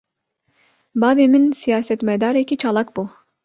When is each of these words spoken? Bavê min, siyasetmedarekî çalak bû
Bavê 1.01 1.25
min, 1.31 1.45
siyasetmedarekî 1.61 2.55
çalak 2.61 2.87
bû 2.95 3.03